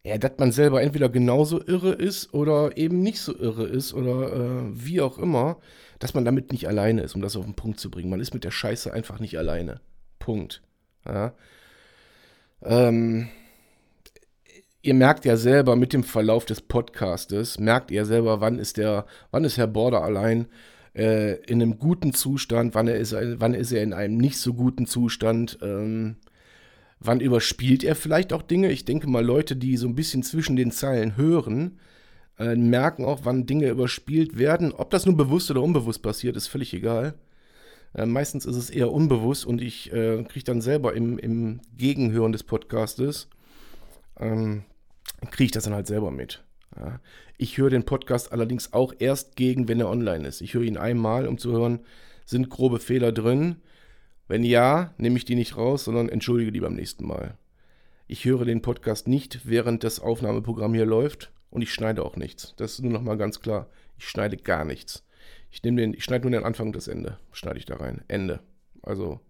ja, 0.07 0.19
dass 0.19 0.39
man 0.39 0.53
selber 0.53 0.83
entweder 0.83 1.09
genauso 1.09 1.61
irre 1.61 1.91
ist 1.91 2.33
oder 2.33 2.77
eben 2.77 3.01
nicht 3.01 3.21
so 3.21 3.37
irre 3.37 3.65
ist 3.65 3.93
oder 3.93 4.33
äh, 4.33 4.63
wie 4.73 5.01
auch 5.01 5.19
immer, 5.19 5.57
dass 5.99 6.15
man 6.15 6.25
damit 6.25 6.53
nicht 6.53 6.69
alleine 6.69 7.03
ist, 7.03 7.17
um 7.17 7.23
das 7.23 7.35
auf 7.35 7.45
den 7.45 7.55
Punkt 7.55 7.81
zu 7.81 7.91
bringen. 7.91 8.09
Man 8.09 8.21
ist 8.21 8.33
mit 8.33 8.45
der 8.45 8.53
Scheiße 8.53 8.93
einfach 8.93 9.19
nicht 9.19 9.37
alleine. 9.37 9.81
Punkt. 10.21 10.63
Ja. 11.05 11.35
Ähm, 12.63 13.29
ihr 14.81 14.95
merkt 14.95 15.25
ja 15.25 15.37
selber 15.37 15.75
mit 15.75 15.93
dem 15.93 16.05
Verlauf 16.05 16.45
des 16.45 16.61
Podcastes, 16.61 17.59
merkt 17.59 17.91
ihr 17.91 18.05
selber, 18.05 18.41
wann 18.41 18.61
ist 18.61 18.77
der, 18.77 19.07
wann 19.33 19.43
ist 19.43 19.57
Herr 19.59 19.67
Border 19.67 20.03
allein 20.03 20.47
äh, 20.95 21.35
in 21.47 21.61
einem 21.61 21.81
guten 21.81 22.13
Zustand, 22.13 22.77
wann, 22.77 22.87
er 22.87 22.97
ist, 22.97 23.13
wann 23.13 23.55
ist 23.55 23.73
er 23.73 23.83
in 23.83 23.93
einem 23.93 24.19
nicht 24.19 24.39
so 24.39 24.55
guten 24.55 24.87
Zustand. 24.87 25.59
Ähm, 25.63 26.15
Wann 27.07 27.21
überspielt 27.21 27.85
er 27.85 27.95
vielleicht 27.95 28.33
auch 28.33 28.43
Dinge? 28.43 28.71
Ich 28.73 28.85
denke 28.85 29.09
mal, 29.09 29.25
Leute, 29.25 29.57
die 29.57 29.77
so 29.77 29.87
ein 29.87 29.95
bisschen 29.95 30.23
zwischen 30.23 30.57
den 30.57 30.73
Zeilen 30.73 31.17
hören, 31.17 31.79
äh, 32.39 32.57
merken 32.57 33.05
auch, 33.05 33.21
wann 33.23 33.47
Dinge 33.47 33.69
überspielt 33.69 34.39
werden. 34.39 34.73
Ob 34.73 34.91
das 34.91 35.07
nun 35.07 35.17
bewusst 35.17 35.51
oder 35.51 35.63
unbewusst 35.63 36.03
passiert, 36.03 36.37
ist 36.37 36.49
völlig 36.49 36.75
egal. 36.75 37.15
Äh, 37.95 38.07
meistens 38.07 38.45
ist 38.45 38.57
es 38.57 38.71
eher 38.71 38.93
unbewusst 38.93 39.47
und 39.47 39.63
ich 39.63 39.93
äh, 39.93 40.23
kriege 40.25 40.45
dann 40.45 40.61
selber 40.61 40.95
im, 40.95 41.19
im 41.19 41.61
Gegenhören 41.77 42.33
des 42.33 42.43
Podcastes, 42.43 43.29
ähm, 44.19 44.65
kriege 45.31 45.45
ich 45.45 45.53
das 45.53 45.65
dann 45.65 45.75
halt 45.75 45.87
selber 45.87 46.11
mit. 46.11 46.43
Ja. 46.77 47.01
Ich 47.39 47.57
höre 47.57 47.71
den 47.71 47.85
Podcast 47.85 48.33
allerdings 48.33 48.73
auch 48.73 48.95
erst 48.99 49.37
gegen, 49.37 49.69
wenn 49.69 49.81
er 49.81 49.89
online 49.89 50.27
ist. 50.27 50.41
Ich 50.41 50.55
höre 50.55 50.63
ihn 50.63 50.77
einmal, 50.77 51.27
um 51.27 51.39
zu 51.39 51.53
hören, 51.53 51.81
sind 52.25 52.51
grobe 52.51 52.81
Fehler 52.81 53.13
drin. 53.13 53.57
Wenn 54.29 54.43
ja, 54.43 54.95
nehme 54.99 55.17
ich 55.17 55.25
die 55.25 55.37
nicht 55.37 55.57
raus, 55.57 55.85
sondern 55.85 56.09
entschuldige 56.09 56.53
die 56.53 56.61
beim 56.61 56.75
nächsten 56.75 57.07
Mal. 57.07 57.39
Ich 58.09 58.25
höre 58.25 58.45
den 58.45 58.63
Podcast 58.63 59.09
nicht, 59.09 59.49
während 59.49 59.85
das 59.85 60.01
Aufnahmeprogramm 60.01 60.75
hier 60.75 60.87
läuft 60.87 61.33
und 61.51 61.63
ich 61.63 61.73
schneide 61.73 62.05
auch 62.05 62.17
nichts. 62.17 62.55
Das 62.57 62.73
ist 62.73 62.83
nur 62.83 62.93
nochmal 62.93 63.17
ganz 63.17 63.41
klar. 63.41 63.69
Ich 63.99 64.09
schneide 64.09 64.37
gar 64.37 64.65
nichts. 64.65 65.05
Ich 65.51 65.63
nehme 65.63 65.81
den, 65.81 65.95
ich 65.95 66.05
schneide 66.05 66.23
nur 66.23 66.33
den 66.33 66.45
Anfang 66.45 66.69
und 66.69 66.77
das 66.77 66.89
Ende. 66.89 67.19
Schneide 67.33 67.59
ich 67.59 67.65
da 67.65 67.77
rein. 67.77 68.03
Ende. 68.09 68.41
Also, 68.83 69.21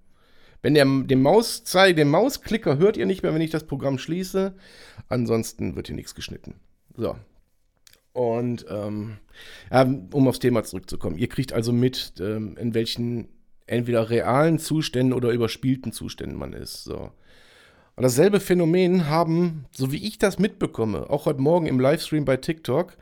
wenn 0.63 0.75
der 0.75 0.85
den 0.85 1.23
Mauszei, 1.23 1.93
den 1.93 2.09
Mausklicker 2.09 2.79
hört 2.79 2.97
ihr 2.97 3.07
nicht 3.07 3.23
mehr, 3.23 3.33
wenn 3.35 3.41
ich 3.41 3.51
das 3.51 3.67
Programm 3.67 3.99
schließe. 3.99 4.55
Ansonsten 5.09 5.77
wird 5.77 5.87
hier 5.87 5.97
nichts 5.97 6.15
geschnitten. 6.15 6.57
So. 6.97 7.17
Und 8.13 8.65
ähm, 8.69 9.19
ja, 9.71 9.83
um 10.13 10.27
aufs 10.27 10.39
Thema 10.39 10.65
zurückzukommen. 10.65 11.19
Ihr 11.19 11.29
kriegt 11.29 11.53
also 11.53 11.73
mit, 11.73 12.15
ähm, 12.19 12.57
in 12.57 12.75
welchen 12.75 13.29
entweder 13.67 14.11
realen 14.11 14.59
Zuständen 14.59 15.13
oder 15.13 15.31
überspielten 15.31 15.93
Zuständen 15.93 16.39
man 16.39 16.53
ist. 16.53 16.85
So. 16.85 17.11
Und 17.97 18.03
dasselbe 18.03 18.41
Phänomen 18.41 19.09
haben, 19.09 19.65
so 19.73 19.91
wie 19.91 20.07
ich 20.07 20.19
das 20.19 20.39
mitbekomme, 20.39 21.09
auch 21.09 21.27
heute 21.27 21.41
Morgen 21.41 21.67
im 21.67 21.81
Livestream 21.81 22.25
bei 22.25 22.37
TikTok, 22.37 22.97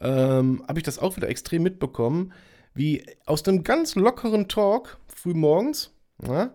ähm, 0.00 0.62
habe 0.68 0.78
ich 0.78 0.84
das 0.84 0.98
auch 0.98 1.16
wieder 1.16 1.28
extrem 1.28 1.62
mitbekommen, 1.62 2.32
wie 2.74 3.04
aus 3.24 3.46
einem 3.46 3.64
ganz 3.64 3.94
lockeren 3.94 4.48
Talk 4.48 4.98
früh 5.08 5.34
morgens, 5.34 5.92
ja, 6.24 6.52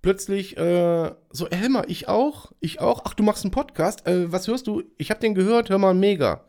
plötzlich 0.00 0.56
äh, 0.56 1.10
so, 1.30 1.48
Helmer, 1.50 1.84
ich 1.88 2.08
auch, 2.08 2.52
ich 2.60 2.80
auch, 2.80 3.02
ach, 3.04 3.14
du 3.14 3.22
machst 3.22 3.44
einen 3.44 3.50
Podcast, 3.50 4.06
äh, 4.06 4.30
was 4.30 4.48
hörst 4.48 4.66
du? 4.66 4.82
Ich 4.96 5.10
habe 5.10 5.20
den 5.20 5.34
gehört, 5.34 5.70
hör 5.70 5.78
mal, 5.78 5.94
mega. 5.94 6.44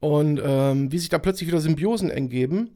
Und 0.00 0.40
ähm, 0.44 0.92
wie 0.92 0.98
sich 0.98 1.08
da 1.08 1.18
plötzlich 1.18 1.48
wieder 1.48 1.60
Symbiosen 1.60 2.10
ergeben 2.10 2.70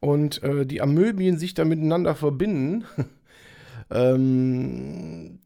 und 0.00 0.42
äh, 0.42 0.64
die 0.64 0.80
Amöbien 0.80 1.38
sich 1.38 1.54
da 1.54 1.64
miteinander 1.64 2.14
verbinden. 2.14 2.84
ähm, 3.90 5.38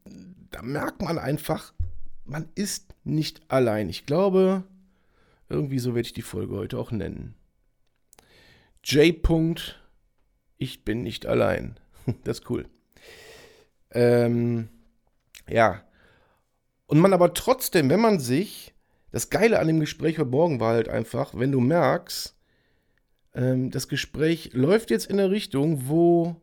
da 0.51 0.61
merkt 0.61 1.01
man 1.01 1.17
einfach, 1.17 1.73
man 2.23 2.47
ist 2.55 2.95
nicht 3.03 3.41
allein. 3.49 3.89
Ich 3.89 4.05
glaube, 4.05 4.63
irgendwie 5.49 5.79
so 5.79 5.93
werde 5.93 6.07
ich 6.07 6.13
die 6.13 6.21
Folge 6.21 6.55
heute 6.55 6.77
auch 6.77 6.91
nennen. 6.91 7.35
J. 8.83 9.15
-Punkt, 9.15 9.75
ich 10.57 10.83
bin 10.85 11.03
nicht 11.03 11.25
allein. 11.25 11.79
Das 12.23 12.39
ist 12.39 12.49
cool. 12.51 12.67
Ähm, 13.89 14.69
ja. 15.49 15.81
Und 16.85 16.99
man 16.99 17.13
aber 17.13 17.33
trotzdem, 17.33 17.89
wenn 17.89 17.99
man 17.99 18.19
sich, 18.19 18.74
das 19.15 19.29
Geile 19.29 19.59
an 19.59 19.67
dem 19.67 19.79
Gespräch 19.79 20.19
heute 20.19 20.29
Morgen 20.29 20.59
war 20.59 20.73
halt 20.73 20.89
einfach, 20.89 21.35
wenn 21.35 21.53
du 21.53 21.61
merkst, 21.61 22.35
ähm, 23.33 23.71
das 23.71 23.87
Gespräch 23.87 24.51
läuft 24.51 24.91
jetzt 24.91 25.05
in 25.05 25.17
eine 25.17 25.31
Richtung, 25.31 25.87
wo, 25.87 26.35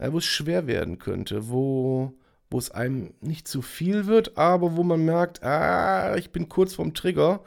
ja, 0.00 0.12
wo 0.12 0.18
es 0.18 0.24
schwer 0.24 0.68
werden 0.68 1.00
könnte, 1.00 1.48
wo 1.48 2.14
wo 2.48 2.58
es 2.58 2.70
einem 2.70 3.14
nicht 3.20 3.48
zu 3.48 3.62
viel 3.62 4.06
wird, 4.06 4.38
aber 4.38 4.76
wo 4.76 4.84
man 4.84 5.04
merkt, 5.04 5.42
ah, 5.42 6.14
ich 6.16 6.30
bin 6.30 6.48
kurz 6.48 6.74
vorm 6.74 6.94
Trigger. 6.94 7.42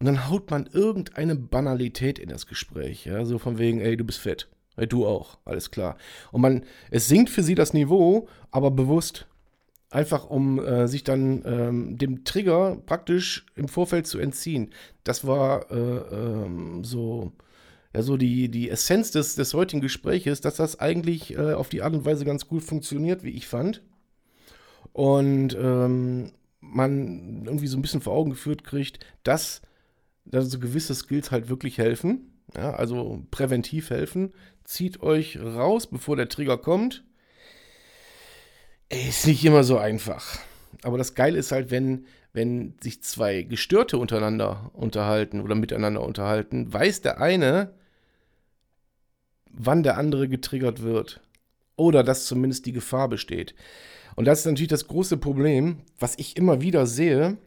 Und 0.00 0.06
dann 0.06 0.28
haut 0.28 0.50
man 0.50 0.66
irgendeine 0.66 1.36
Banalität 1.36 2.18
in 2.18 2.30
das 2.30 2.48
Gespräch. 2.48 3.04
Ja, 3.04 3.24
so 3.24 3.38
von 3.38 3.58
wegen, 3.58 3.80
ey, 3.80 3.96
du 3.96 4.02
bist 4.02 4.18
fett. 4.18 4.48
Ey, 4.76 4.88
du 4.88 5.06
auch, 5.06 5.38
alles 5.44 5.70
klar. 5.70 5.96
Und 6.32 6.40
man, 6.40 6.64
es 6.90 7.06
sinkt 7.06 7.30
für 7.30 7.44
sie 7.44 7.54
das 7.54 7.74
Niveau, 7.74 8.26
aber 8.50 8.72
bewusst. 8.72 9.28
Einfach 9.90 10.30
um 10.30 10.58
äh, 10.60 10.86
sich 10.86 11.02
dann 11.02 11.42
ähm, 11.44 11.98
dem 11.98 12.24
Trigger 12.24 12.78
praktisch 12.86 13.44
im 13.56 13.68
Vorfeld 13.68 14.06
zu 14.06 14.18
entziehen. 14.18 14.70
Das 15.02 15.26
war 15.26 15.70
äh, 15.70 15.74
ähm, 15.76 16.84
so, 16.84 17.32
ja, 17.92 18.02
so 18.02 18.16
die, 18.16 18.48
die 18.48 18.70
Essenz 18.70 19.10
des, 19.10 19.34
des 19.34 19.52
heutigen 19.52 19.80
Gespräches, 19.80 20.40
dass 20.40 20.56
das 20.56 20.78
eigentlich 20.78 21.36
äh, 21.36 21.54
auf 21.54 21.68
die 21.68 21.82
Art 21.82 21.94
und 21.94 22.04
Weise 22.04 22.24
ganz 22.24 22.46
gut 22.46 22.62
funktioniert, 22.62 23.24
wie 23.24 23.30
ich 23.30 23.48
fand 23.48 23.82
und 24.92 25.56
ähm, 25.58 26.32
man 26.60 27.44
irgendwie 27.44 27.66
so 27.66 27.78
ein 27.78 27.82
bisschen 27.82 28.00
vor 28.00 28.14
Augen 28.14 28.30
geführt 28.30 28.64
kriegt, 28.64 28.98
dass, 29.22 29.62
dass 30.24 30.50
so 30.50 30.58
gewisse 30.58 30.94
Skills 30.94 31.30
halt 31.30 31.48
wirklich 31.48 31.78
helfen, 31.78 32.32
ja, 32.54 32.72
also 32.72 33.24
präventiv 33.30 33.90
helfen. 33.90 34.32
Zieht 34.64 35.02
euch 35.02 35.38
raus, 35.40 35.86
bevor 35.86 36.16
der 36.16 36.28
Trigger 36.28 36.58
kommt. 36.58 37.04
Ist 38.90 39.26
nicht 39.28 39.44
immer 39.44 39.62
so 39.62 39.78
einfach. 39.78 40.40
Aber 40.82 40.98
das 40.98 41.14
Geile 41.14 41.38
ist 41.38 41.52
halt, 41.52 41.70
wenn, 41.70 42.06
wenn 42.32 42.74
sich 42.82 43.02
zwei 43.02 43.42
Gestörte 43.42 43.98
untereinander 43.98 44.70
unterhalten 44.74 45.40
oder 45.40 45.54
miteinander 45.54 46.02
unterhalten, 46.02 46.72
weiß 46.72 47.00
der 47.02 47.20
eine, 47.20 47.72
wann 49.52 49.84
der 49.84 49.96
andere 49.96 50.28
getriggert 50.28 50.82
wird. 50.82 51.20
Oder 51.76 52.02
dass 52.02 52.26
zumindest 52.26 52.66
die 52.66 52.72
Gefahr 52.72 53.08
besteht. 53.08 53.54
Und 54.16 54.24
das 54.24 54.40
ist 54.40 54.46
natürlich 54.46 54.68
das 54.68 54.88
große 54.88 55.18
Problem, 55.18 55.78
was 56.00 56.18
ich 56.18 56.36
immer 56.36 56.60
wieder 56.60 56.86
sehe. 56.86 57.38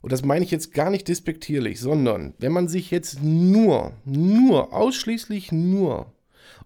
Und 0.00 0.10
das 0.10 0.24
meine 0.24 0.44
ich 0.44 0.50
jetzt 0.50 0.72
gar 0.72 0.88
nicht 0.88 1.06
despektierlich, 1.06 1.80
sondern 1.80 2.32
wenn 2.38 2.52
man 2.52 2.66
sich 2.66 2.90
jetzt 2.90 3.22
nur, 3.22 3.92
nur, 4.06 4.72
ausschließlich 4.72 5.52
nur 5.52 6.12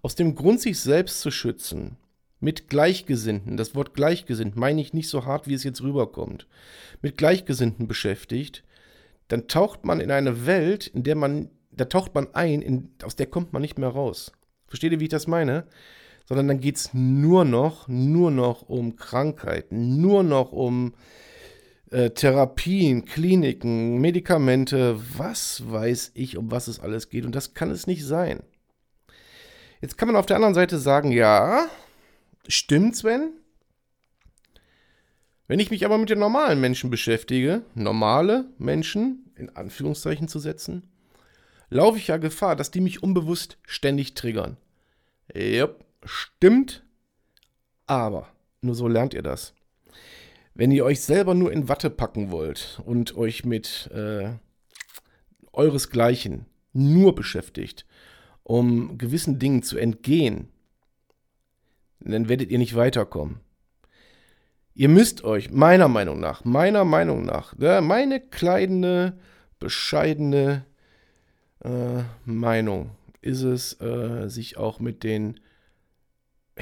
aus 0.01 0.15
dem 0.15 0.33
Grund, 0.35 0.61
sich 0.61 0.79
selbst 0.79 1.19
zu 1.19 1.29
schützen, 1.29 1.97
mit 2.39 2.69
Gleichgesinnten, 2.69 3.57
das 3.57 3.75
Wort 3.75 3.93
Gleichgesinnt 3.93 4.55
meine 4.55 4.81
ich 4.81 4.93
nicht 4.93 5.09
so 5.09 5.25
hart, 5.25 5.47
wie 5.47 5.53
es 5.53 5.63
jetzt 5.63 5.81
rüberkommt, 5.81 6.47
mit 7.01 7.17
Gleichgesinnten 7.17 7.87
beschäftigt, 7.87 8.63
dann 9.27 9.47
taucht 9.47 9.85
man 9.85 9.99
in 9.99 10.11
eine 10.11 10.45
Welt, 10.45 10.87
in 10.87 11.03
der 11.03 11.15
man, 11.15 11.49
da 11.71 11.85
taucht 11.85 12.13
man 12.13 12.33
ein, 12.33 12.61
in, 12.61 12.89
aus 13.03 13.15
der 13.15 13.25
kommt 13.25 13.53
man 13.53 13.61
nicht 13.61 13.79
mehr 13.79 13.89
raus. 13.89 14.31
Versteht 14.67 14.91
ihr, 14.91 14.99
wie 14.99 15.05
ich 15.05 15.09
das 15.09 15.27
meine? 15.27 15.65
sondern 16.25 16.47
dann 16.47 16.59
geht 16.59 16.77
es 16.77 16.93
nur 16.93 17.45
noch, 17.45 17.87
nur 17.87 18.31
noch 18.31 18.63
um 18.63 18.95
Krankheiten, 18.95 20.01
nur 20.01 20.23
noch 20.23 20.51
um 20.51 20.93
äh, 21.91 22.09
Therapien, 22.09 23.05
Kliniken, 23.05 23.99
Medikamente, 23.99 24.99
was 25.17 25.63
weiß 25.69 26.11
ich, 26.15 26.37
um 26.37 26.51
was 26.51 26.67
es 26.67 26.79
alles 26.79 27.09
geht. 27.09 27.25
Und 27.25 27.35
das 27.35 27.53
kann 27.53 27.69
es 27.69 27.85
nicht 27.85 28.05
sein. 28.05 28.41
Jetzt 29.81 29.97
kann 29.97 30.07
man 30.07 30.15
auf 30.15 30.25
der 30.25 30.37
anderen 30.37 30.55
Seite 30.55 30.79
sagen, 30.79 31.11
ja, 31.11 31.67
stimmt, 32.47 32.95
Sven. 32.95 33.33
Wenn 35.47 35.59
ich 35.59 35.69
mich 35.69 35.85
aber 35.85 35.97
mit 35.97 36.09
den 36.09 36.19
normalen 36.19 36.59
Menschen 36.59 36.89
beschäftige, 36.89 37.63
normale 37.75 38.49
Menschen 38.57 39.31
in 39.35 39.55
Anführungszeichen 39.55 40.27
zu 40.27 40.39
setzen, 40.39 40.89
laufe 41.69 41.97
ich 41.97 42.07
ja 42.07 42.17
Gefahr, 42.17 42.55
dass 42.55 42.71
die 42.71 42.81
mich 42.81 43.03
unbewusst 43.03 43.57
ständig 43.63 44.15
triggern. 44.15 44.57
Jupp, 45.33 45.85
stimmt, 46.03 46.83
aber 47.85 48.29
nur 48.61 48.75
so 48.75 48.87
lernt 48.87 49.13
ihr 49.13 49.21
das. 49.21 49.53
Wenn 50.55 50.71
ihr 50.71 50.85
euch 50.85 51.01
selber 51.01 51.35
nur 51.35 51.51
in 51.51 51.67
Watte 51.67 51.89
packen 51.89 52.31
wollt 52.31 52.81
und 52.85 53.15
euch 53.15 53.45
mit 53.45 53.89
äh, 53.93 54.31
euresgleichen 55.51 56.45
nur 56.73 57.13
beschäftigt, 57.13 57.85
um 58.43 58.97
gewissen 58.97 59.37
Dingen 59.37 59.63
zu 59.63 59.77
entgehen, 59.77 60.49
dann 62.11 62.29
werdet 62.29 62.51
ihr 62.51 62.57
nicht 62.57 62.75
weiterkommen. 62.75 63.39
Ihr 64.73 64.89
müsst 64.89 65.23
euch, 65.23 65.51
meiner 65.51 65.87
Meinung 65.87 66.19
nach, 66.19 66.43
meiner 66.43 66.83
Meinung 66.83 67.23
nach, 67.23 67.55
ja, 67.57 67.79
meine 67.81 68.19
kleine, 68.19 69.17
bescheidene 69.59 70.65
äh, 71.63 72.03
Meinung 72.25 72.91
ist 73.21 73.41
es, 73.41 73.79
äh, 73.81 74.27
sich 74.27 74.57
auch 74.57 74.79
mit 74.79 75.03
den 75.03 75.39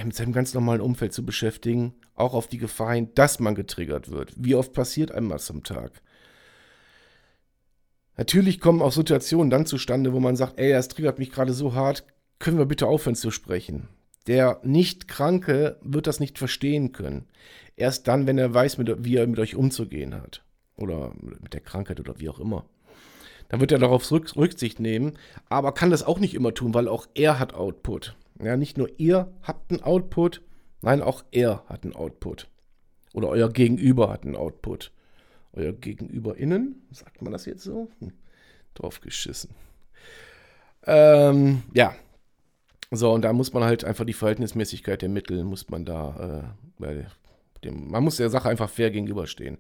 mit 0.02 0.16
seinem 0.16 0.34
ganz 0.34 0.54
normalen 0.56 0.82
Umfeld 0.82 1.14
zu 1.14 1.24
beschäftigen, 1.24 1.94
auch 2.16 2.34
auf 2.34 2.48
die 2.48 2.58
Gefahr 2.58 2.96
hin, 2.96 3.10
dass 3.14 3.40
man 3.40 3.54
getriggert 3.54 4.10
wird. 4.10 4.34
Wie 4.36 4.56
oft 4.56 4.74
passiert 4.74 5.12
einem 5.12 5.30
was 5.30 5.52
am 5.52 5.64
Tag? 5.64 6.02
Natürlich 8.18 8.60
kommen 8.60 8.82
auch 8.82 8.92
Situationen 8.92 9.50
dann 9.50 9.66
zustande, 9.66 10.14
wo 10.14 10.20
man 10.20 10.36
sagt, 10.36 10.60
ey, 10.60 10.72
das 10.72 10.88
triggert 10.88 11.20
mich 11.20 11.32
gerade 11.32 11.54
so 11.54 11.74
hart, 11.74 12.06
können 12.40 12.58
wir 12.58 12.66
bitte 12.66 12.88
aufhören 12.88 13.16
zu 13.16 13.32
sprechen. 13.32 13.88
Der 14.28 14.60
Nicht-Kranke 14.64 15.78
wird 15.82 16.08
das 16.08 16.20
nicht 16.20 16.38
verstehen 16.38 16.92
können. 16.92 17.28
Erst 17.76 18.08
dann, 18.08 18.28
wenn 18.28 18.38
er 18.38 18.54
weiß, 18.54 18.78
wie 18.80 19.18
er 19.18 19.28
mit 19.28 19.40
euch 19.40 19.56
umzugehen 19.56 20.16
hat. 20.16 20.44
Oder 20.76 21.14
mit 21.42 21.54
der 21.54 21.62
Krankheit 21.62 22.00
oder 22.00 22.20
wie 22.20 22.30
auch 22.30 22.40
immer. 22.40 22.66
Dann 23.50 23.60
wird 23.60 23.72
er 23.72 23.80
darauf 23.80 24.10
Rücksicht 24.12 24.80
nehmen, 24.80 25.18
aber 25.50 25.74
kann 25.74 25.92
das 25.92 26.04
auch 26.04 26.20
nicht 26.20 26.34
immer 26.34 26.54
tun, 26.54 26.74
weil 26.74 26.88
auch 26.88 27.08
er 27.14 27.40
hat 27.40 27.54
Output. 27.54 28.16
Ja, 28.42 28.58
nicht 28.58 28.78
nur 28.78 28.90
ihr 28.98 29.32
habt 29.44 29.72
einen 29.72 29.84
Output, 29.84 30.42
nein, 30.82 31.02
auch 31.02 31.24
er 31.32 31.64
hat 31.68 31.84
einen 31.84 31.96
Output. 31.96 32.48
Oder 33.14 33.30
euer 33.30 33.50
Gegenüber 33.52 34.10
hat 34.10 34.24
einen 34.24 34.36
Output. 34.36 34.92
Euer 35.54 35.72
Gegenüber 35.72 36.36
innen, 36.36 36.88
sagt 36.92 37.22
man 37.22 37.32
das 37.32 37.46
jetzt 37.46 37.64
so? 37.64 37.90
Hm. 38.00 38.14
Drauf 38.74 39.02
geschissen. 39.02 39.52
Ähm, 40.86 41.62
ja. 41.74 41.96
So, 42.96 43.12
und 43.12 43.24
da 43.24 43.34
muss 43.34 43.54
man 43.54 43.64
halt 43.64 43.84
einfach 43.84 44.06
die 44.06 44.14
Verhältnismäßigkeit 44.14 45.02
der 45.02 45.10
Mittel, 45.10 45.44
muss 45.44 45.68
man 45.70 45.84
da, 45.84 46.54
äh, 46.54 46.80
bei 46.80 47.08
dem, 47.64 47.90
man 47.90 48.04
muss 48.04 48.18
der 48.18 48.30
Sache 48.30 48.50
einfach 48.50 48.70
fair 48.70 48.92
gegenüberstehen. 48.92 49.58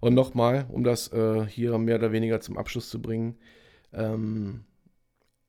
Und 0.00 0.12
nochmal, 0.12 0.66
um 0.68 0.84
das 0.84 1.10
äh, 1.12 1.46
hier 1.46 1.78
mehr 1.78 1.96
oder 1.96 2.12
weniger 2.12 2.40
zum 2.40 2.58
Abschluss 2.58 2.90
zu 2.90 3.00
bringen, 3.00 3.36
ähm, 3.94 4.64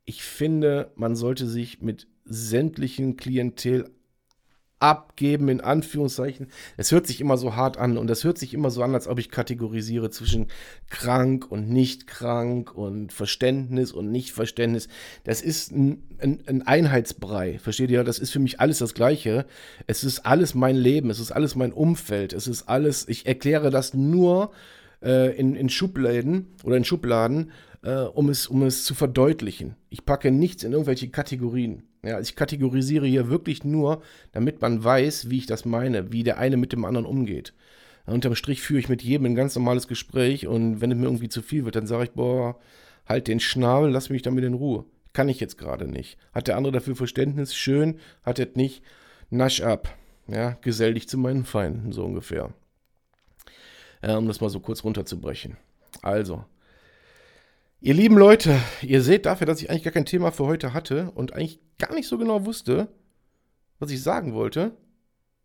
ich 0.06 0.24
finde, 0.24 0.92
man 0.96 1.18
sollte 1.18 1.48
sich 1.48 1.82
mit 1.82 2.08
sämtlichen 2.24 3.18
Klientel 3.18 3.90
abgeben, 4.80 5.50
in 5.50 5.62
Anführungszeichen. 5.62 6.48
Es 6.78 6.92
hört 6.92 7.08
sich 7.08 7.20
immer 7.20 7.38
so 7.38 7.56
hart 7.56 7.78
an 7.78 7.98
und 7.98 8.10
es 8.10 8.24
hört 8.24 8.38
sich 8.38 8.54
immer 8.54 8.70
so 8.70 8.84
an, 8.84 8.94
als 8.94 9.08
ob 9.08 9.18
ich 9.18 9.32
kategorisiere 9.32 10.12
zwischen 10.12 10.48
krank 10.90 11.50
und 11.50 11.70
nicht 11.70 12.06
krank 12.06 12.76
und 12.76 13.12
Verständnis 13.12 13.92
und 13.92 14.12
Nichtverständnis. 14.12 14.88
Das 15.24 15.42
ist 15.42 15.72
ein, 15.72 16.04
ein, 16.20 16.44
ein, 16.46 16.62
Einheitsbrei, 16.62 17.58
versteht 17.60 17.90
ihr? 17.90 18.04
Das 18.04 18.20
ist 18.20 18.32
für 18.32 18.40
mich 18.40 18.60
alles 18.60 18.78
das 18.78 18.94
Gleiche. 18.94 19.46
Es 19.88 20.04
ist 20.04 20.26
alles 20.26 20.54
mein 20.54 20.76
Leben, 20.76 21.10
es 21.10 21.20
ist 21.20 21.32
alles 21.32 21.56
mein 21.56 21.74
Umfeld, 21.74 22.34
es 22.34 22.48
ist 22.48 22.70
alles, 22.70 23.08
ich 23.08 23.26
erkläre 23.26 23.72
das 23.72 23.96
nur 23.96 24.52
äh, 25.02 25.36
in, 25.36 25.56
in 25.56 25.70
Schubladen 25.70 26.48
oder 26.64 26.78
in 26.78 26.86
Schubladen, 26.86 27.52
äh, 27.84 28.02
um, 28.02 28.30
es, 28.30 28.48
um 28.48 28.64
es 28.64 28.86
zu 28.86 28.96
verdeutlichen. 28.96 29.76
Ich 29.90 30.06
packe 30.06 30.32
nichts 30.32 30.64
in 30.64 30.72
irgendwelche 30.72 31.10
Kategorien. 31.10 31.84
Ja, 32.04 32.20
ich 32.20 32.36
kategorisiere 32.36 33.06
hier 33.06 33.30
wirklich 33.30 33.64
nur, 33.64 34.02
damit 34.32 34.62
man 34.62 34.84
weiß, 34.84 35.30
wie 35.30 35.40
ich 35.40 35.46
das 35.46 35.66
meine, 35.66 36.12
wie 36.12 36.24
der 36.24 36.38
eine 36.38 36.58
mit 36.58 36.72
dem 36.74 36.86
anderen 36.86 37.06
umgeht. 37.06 37.54
Unterm 38.06 38.36
Strich 38.36 38.62
führe 38.62 38.80
ich 38.80 38.90
mit 38.90 39.04
jedem 39.04 39.26
ein 39.26 39.36
ganz 39.36 39.56
normales 39.56 39.88
Gespräch 39.88 40.48
und 40.48 40.80
wenn 40.80 40.92
es 40.92 40.98
mir 40.98 41.06
irgendwie 41.06 41.30
zu 41.30 41.42
viel 41.42 41.66
wird, 41.66 41.76
dann 41.76 41.88
sage 41.88 42.06
ich, 42.06 42.12
boah, 42.12 42.58
halt 43.06 43.28
den 43.28 43.42
Schnabel, 43.42 43.92
lass 43.92 44.10
mich 44.10 44.22
damit 44.22 44.46
in 44.46 44.54
Ruhe. 44.54 44.86
Kann 45.12 45.30
ich 45.30 45.40
jetzt 45.40 45.58
gerade 45.58 45.88
nicht. 45.88 46.18
Hat 46.32 46.48
der 46.48 46.58
andere 46.58 46.74
dafür 46.74 46.96
Verständnis? 46.96 47.56
Schön. 47.56 48.00
Hat 48.24 48.40
er 48.40 48.48
nicht? 48.54 48.84
Nasch 49.30 49.62
ab. 49.62 49.94
Ja, 50.28 50.52
gesell 50.62 50.94
dich 50.94 51.10
zu 51.10 51.18
meinen 51.18 51.44
Feinden, 51.44 51.92
so 51.92 52.06
ungefähr. 52.06 52.54
Ja, 54.04 54.18
um 54.18 54.28
das 54.28 54.42
mal 54.42 54.50
so 54.50 54.60
kurz 54.60 54.84
runterzubrechen. 54.84 55.58
Also, 56.02 56.46
Ihr 57.80 57.94
lieben 57.94 58.18
Leute, 58.18 58.60
ihr 58.82 59.04
seht 59.04 59.28
dafür, 59.28 59.46
dass 59.46 59.62
ich 59.62 59.70
eigentlich 59.70 59.84
gar 59.84 59.94
kein 59.94 60.06
Thema 60.06 60.32
für 60.32 60.48
heute 60.48 60.74
hatte 60.74 61.12
und 61.12 61.34
eigentlich 61.34 61.60
gar 61.78 61.94
nicht 61.94 62.08
so 62.08 62.18
genau 62.18 62.44
wusste, 62.46 62.88
was 63.78 63.92
ich 63.92 64.02
sagen 64.02 64.34
wollte. 64.34 64.76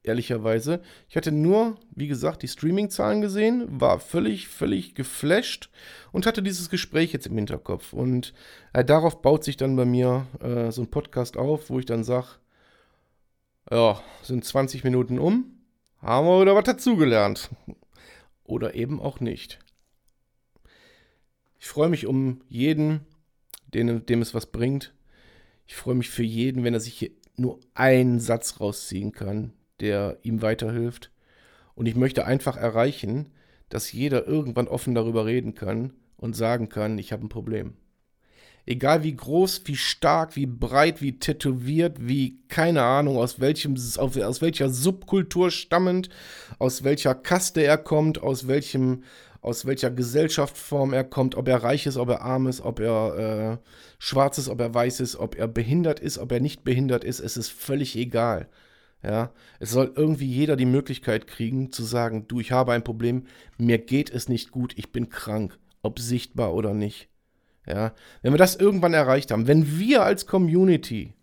Ehrlicherweise. 0.02 0.80
Ich 1.10 1.16
hatte 1.16 1.30
nur, 1.30 1.76
wie 1.90 2.08
gesagt, 2.08 2.42
die 2.42 2.48
Streaming-Zahlen 2.48 3.20
gesehen, 3.20 3.80
war 3.80 4.00
völlig, 4.00 4.48
völlig 4.48 4.94
geflasht 4.94 5.70
und 6.10 6.24
hatte 6.24 6.42
dieses 6.42 6.70
Gespräch 6.70 7.12
jetzt 7.12 7.26
im 7.26 7.36
Hinterkopf. 7.36 7.92
Und 7.92 8.32
äh, 8.72 8.84
darauf 8.84 9.20
baut 9.20 9.44
sich 9.44 9.58
dann 9.58 9.76
bei 9.76 9.84
mir 9.84 10.26
äh, 10.40 10.72
so 10.72 10.82
ein 10.82 10.90
Podcast 10.90 11.36
auf, 11.36 11.68
wo 11.68 11.78
ich 11.78 11.86
dann 11.86 12.02
sage, 12.02 12.28
ja, 13.70 14.02
sind 14.22 14.44
20 14.44 14.84
Minuten 14.84 15.18
um, 15.18 15.58
haben 16.00 16.26
wir 16.26 16.40
wieder 16.40 16.56
was 16.56 16.64
dazugelernt. 16.64 17.50
Oder 18.42 18.74
eben 18.74 19.00
auch 19.00 19.20
nicht. 19.20 19.61
Ich 21.62 21.68
freue 21.68 21.88
mich 21.88 22.08
um 22.08 22.40
jeden, 22.48 23.02
dem, 23.72 24.04
dem 24.04 24.20
es 24.20 24.34
was 24.34 24.46
bringt. 24.46 24.92
Ich 25.64 25.76
freue 25.76 25.94
mich 25.94 26.10
für 26.10 26.24
jeden, 26.24 26.64
wenn 26.64 26.74
er 26.74 26.80
sich 26.80 26.94
hier 26.94 27.10
nur 27.36 27.60
einen 27.72 28.18
Satz 28.18 28.58
rausziehen 28.58 29.12
kann, 29.12 29.52
der 29.78 30.18
ihm 30.22 30.42
weiterhilft. 30.42 31.12
Und 31.76 31.86
ich 31.86 31.94
möchte 31.94 32.26
einfach 32.26 32.56
erreichen, 32.56 33.30
dass 33.68 33.92
jeder 33.92 34.26
irgendwann 34.26 34.66
offen 34.66 34.96
darüber 34.96 35.24
reden 35.24 35.54
kann 35.54 35.92
und 36.16 36.34
sagen 36.34 36.68
kann, 36.68 36.98
ich 36.98 37.12
habe 37.12 37.26
ein 37.26 37.28
Problem. 37.28 37.74
Egal 38.66 39.04
wie 39.04 39.14
groß, 39.14 39.62
wie 39.66 39.76
stark, 39.76 40.34
wie 40.34 40.46
breit, 40.46 41.00
wie 41.00 41.20
tätowiert, 41.20 41.96
wie 42.00 42.40
keine 42.48 42.82
Ahnung, 42.82 43.18
aus, 43.18 43.38
welchem, 43.38 43.76
aus 43.76 44.40
welcher 44.42 44.68
Subkultur 44.68 45.52
stammend, 45.52 46.08
aus 46.58 46.82
welcher 46.82 47.14
Kaste 47.14 47.62
er 47.62 47.78
kommt, 47.78 48.20
aus 48.20 48.48
welchem 48.48 49.04
aus 49.42 49.66
welcher 49.66 49.90
Gesellschaftsform 49.90 50.92
er 50.92 51.02
kommt, 51.02 51.34
ob 51.34 51.48
er 51.48 51.62
reich 51.62 51.86
ist, 51.86 51.96
ob 51.96 52.08
er 52.08 52.22
arm 52.22 52.46
ist, 52.46 52.60
ob 52.60 52.78
er 52.78 53.58
äh, 53.60 53.68
schwarz 53.98 54.38
ist, 54.38 54.48
ob 54.48 54.60
er 54.60 54.72
weiß 54.72 55.00
ist, 55.00 55.16
ob 55.16 55.34
er 55.36 55.48
behindert 55.48 55.98
ist, 55.98 56.18
ob 56.18 56.30
er 56.30 56.40
nicht 56.40 56.62
behindert 56.62 57.02
ist, 57.02 57.18
es 57.18 57.36
ist 57.36 57.50
völlig 57.50 57.96
egal. 57.96 58.48
Ja, 59.02 59.32
es 59.58 59.72
soll 59.72 59.92
irgendwie 59.96 60.26
jeder 60.26 60.54
die 60.54 60.64
Möglichkeit 60.64 61.26
kriegen 61.26 61.72
zu 61.72 61.82
sagen, 61.82 62.28
du, 62.28 62.38
ich 62.38 62.52
habe 62.52 62.70
ein 62.70 62.84
Problem, 62.84 63.26
mir 63.58 63.78
geht 63.78 64.10
es 64.10 64.28
nicht 64.28 64.52
gut, 64.52 64.74
ich 64.78 64.92
bin 64.92 65.08
krank, 65.08 65.58
ob 65.82 65.98
sichtbar 65.98 66.54
oder 66.54 66.72
nicht. 66.72 67.08
Ja, 67.66 67.94
wenn 68.22 68.32
wir 68.32 68.38
das 68.38 68.54
irgendwann 68.54 68.94
erreicht 68.94 69.32
haben, 69.32 69.48
wenn 69.48 69.76
wir 69.76 70.04
als 70.04 70.28
Community 70.28 71.14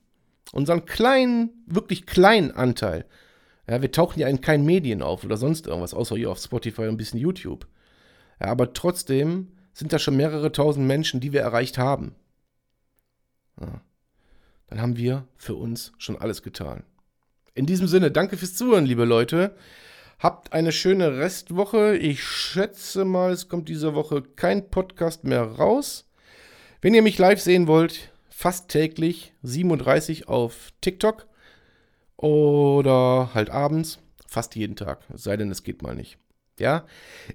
unseren 0.51 0.85
kleinen, 0.85 1.63
wirklich 1.67 2.05
kleinen 2.05 2.51
Anteil, 2.51 3.05
ja, 3.65 3.81
wir 3.81 3.93
tauchen 3.93 4.19
ja 4.19 4.27
in 4.27 4.41
keinen 4.41 4.65
Medien 4.65 5.01
auf 5.01 5.23
oder 5.23 5.37
sonst 5.37 5.67
irgendwas, 5.67 5.93
außer 5.93 6.17
hier 6.17 6.31
auf 6.31 6.39
Spotify 6.39 6.81
und 6.81 6.89
ein 6.89 6.97
bisschen 6.97 7.19
YouTube. 7.19 7.65
Ja, 8.39 8.47
aber 8.47 8.73
trotzdem 8.73 9.49
sind 9.73 9.93
da 9.93 9.99
schon 9.99 10.17
mehrere 10.17 10.51
tausend 10.51 10.87
Menschen, 10.87 11.19
die 11.19 11.33
wir 11.33 11.41
erreicht 11.41 11.77
haben. 11.77 12.15
Ja. 13.59 13.81
Dann 14.67 14.81
haben 14.81 14.97
wir 14.97 15.27
für 15.35 15.55
uns 15.55 15.93
schon 15.97 16.17
alles 16.17 16.43
getan. 16.43 16.83
In 17.55 17.65
diesem 17.65 17.87
Sinne, 17.87 18.11
danke 18.11 18.37
fürs 18.37 18.55
Zuhören, 18.55 18.85
liebe 18.85 19.05
Leute. 19.05 19.55
Habt 20.19 20.53
eine 20.53 20.71
schöne 20.71 21.17
Restwoche. 21.17 21.97
Ich 21.97 22.23
schätze 22.23 23.05
mal, 23.05 23.31
es 23.31 23.49
kommt 23.49 23.69
diese 23.69 23.95
Woche 23.95 24.21
kein 24.21 24.69
Podcast 24.69 25.23
mehr 25.23 25.43
raus. 25.43 26.09
Wenn 26.81 26.93
ihr 26.93 27.01
mich 27.01 27.17
live 27.17 27.41
sehen 27.41 27.67
wollt, 27.67 28.11
fast 28.29 28.69
täglich 28.69 29.33
37 29.43 30.27
auf 30.27 30.71
TikTok 30.81 31.25
oder 32.15 33.31
halt 33.33 33.49
abends, 33.49 33.99
fast 34.27 34.55
jeden 34.55 34.75
Tag. 34.75 34.99
Es 35.13 35.23
sei 35.23 35.35
denn, 35.35 35.51
es 35.51 35.63
geht 35.63 35.81
mal 35.81 35.95
nicht. 35.95 36.17
Ja? 36.59 36.83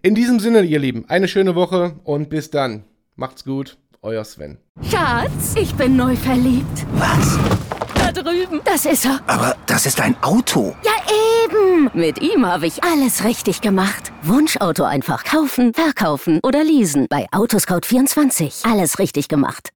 In 0.02 0.14
diesem 0.14 0.40
Sinne, 0.40 0.62
ihr 0.62 0.78
Lieben, 0.78 1.04
eine 1.08 1.28
schöne 1.28 1.54
Woche 1.54 1.96
und 2.04 2.28
bis 2.30 2.50
dann. 2.50 2.84
Macht's 3.16 3.44
gut, 3.44 3.78
euer 4.02 4.24
Sven. 4.24 4.58
Schatz, 4.82 5.54
ich 5.56 5.74
bin 5.74 5.96
neu 5.96 6.16
verliebt. 6.16 6.86
Was? 6.94 7.38
Da 7.94 8.12
drüben. 8.12 8.60
Das 8.64 8.84
ist 8.86 9.04
er. 9.06 9.20
Aber 9.26 9.56
das 9.66 9.86
ist 9.86 10.00
ein 10.00 10.16
Auto. 10.22 10.74
Ja, 10.84 10.92
eben. 11.44 11.90
Mit 11.94 12.20
ihm 12.20 12.44
habe 12.46 12.66
ich 12.66 12.82
alles 12.84 13.24
richtig 13.24 13.60
gemacht. 13.60 14.12
Wunschauto 14.22 14.84
einfach 14.84 15.24
kaufen, 15.24 15.72
verkaufen 15.72 16.40
oder 16.42 16.62
leasen. 16.64 17.06
Bei 17.08 17.26
Autoscout24. 17.30 18.70
Alles 18.70 18.98
richtig 18.98 19.28
gemacht. 19.28 19.70